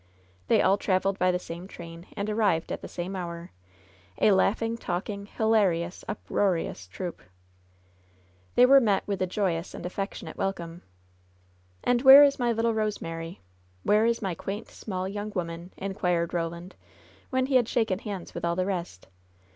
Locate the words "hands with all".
17.99-18.55